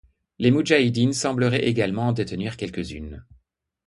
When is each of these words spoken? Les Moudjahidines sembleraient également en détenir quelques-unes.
Les 0.39 0.49
Moudjahidines 0.49 1.13
sembleraient 1.13 1.63
également 1.67 2.07
en 2.07 2.11
détenir 2.11 2.57
quelques-unes. 2.57 3.23